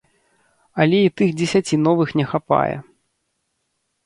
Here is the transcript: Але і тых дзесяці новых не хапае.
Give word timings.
Але 0.85 1.01
і 1.07 1.11
тых 1.21 1.29
дзесяці 1.41 1.75
новых 1.87 2.09
не 2.21 2.25
хапае. 2.33 2.75